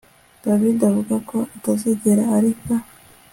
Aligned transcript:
David 0.43 0.77
avuga 0.89 1.15
ko 1.29 1.37
atazigera 1.55 2.23
areka 2.37 2.73